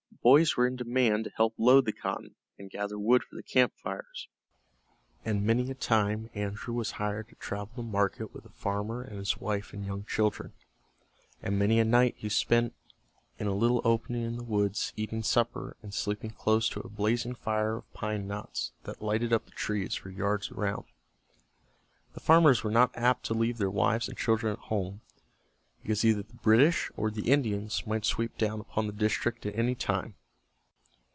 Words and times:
Boys 0.23 0.55
were 0.55 0.67
in 0.67 0.75
demand 0.75 1.23
to 1.23 1.29
help 1.31 1.55
load 1.57 1.83
the 1.85 1.91
cotton, 1.91 2.35
and 2.59 2.69
gather 2.69 2.99
wood 2.99 3.23
for 3.23 3.35
the 3.35 3.41
camp 3.41 3.73
fires, 3.75 4.27
and 5.25 5.43
many 5.43 5.71
a 5.71 5.73
time 5.73 6.29
Andrew 6.35 6.75
was 6.75 6.91
hired 6.91 7.27
to 7.29 7.35
travel 7.37 7.71
to 7.77 7.81
market 7.81 8.31
with 8.31 8.45
a 8.45 8.49
farmer 8.49 9.01
and 9.01 9.17
his 9.17 9.37
wife 9.39 9.73
and 9.73 9.83
young 9.83 10.03
children, 10.05 10.53
and 11.41 11.57
many 11.57 11.79
a 11.79 11.83
night 11.83 12.13
he 12.19 12.29
spent 12.29 12.75
in 13.39 13.47
a 13.47 13.55
little 13.55 13.81
opening 13.83 14.21
in 14.23 14.35
the 14.37 14.43
woods 14.43 14.93
eating 14.95 15.23
supper 15.23 15.75
and 15.81 15.91
sleeping 15.91 16.29
close 16.29 16.69
to 16.69 16.81
a 16.81 16.87
blazing 16.87 17.33
fire 17.33 17.77
of 17.77 17.93
pine 17.95 18.27
knots 18.27 18.73
that 18.83 19.01
lighted 19.01 19.33
up 19.33 19.45
the 19.45 19.51
trees 19.51 19.95
for 19.95 20.11
yards 20.11 20.51
around. 20.51 20.83
The 22.13 22.19
farmers 22.19 22.63
were 22.63 22.69
not 22.69 22.95
apt 22.95 23.23
to 23.25 23.33
leave 23.33 23.57
their 23.57 23.71
wives 23.71 24.07
and 24.07 24.15
children 24.15 24.53
at 24.53 24.59
home, 24.59 25.01
because 25.83 26.05
either 26.05 26.21
the 26.21 26.33
British 26.35 26.91
or 26.95 27.09
the 27.09 27.31
Indians 27.31 27.87
might 27.87 28.05
sweep 28.05 28.37
down 28.37 28.59
upon 28.59 28.85
the 28.85 28.93
district 28.93 29.47
at 29.47 29.55
any 29.57 29.73
time. 29.73 30.13